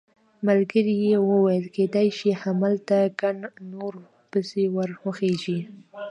[0.47, 3.37] ملګري یې وویل کېدای شي همالته ګڼ
[3.71, 3.93] نور
[4.29, 5.59] پسې ور وخېژي.